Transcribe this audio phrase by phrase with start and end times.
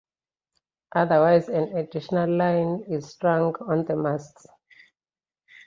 [0.95, 4.47] Otherwise an additional line is strung on the masts.